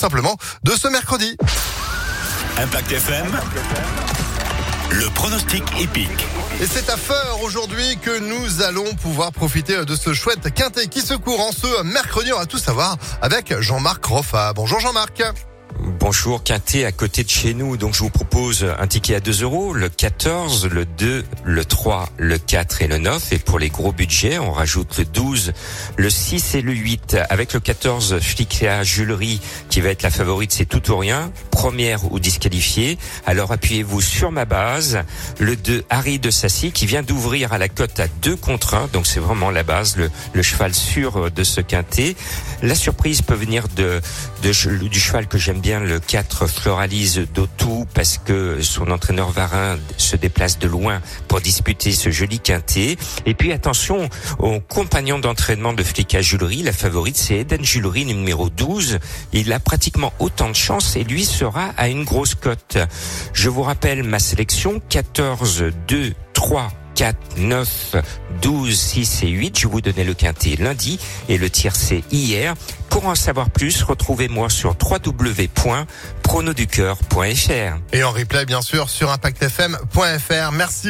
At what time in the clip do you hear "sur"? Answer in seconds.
34.00-34.32, 74.50-74.76, 78.90-79.10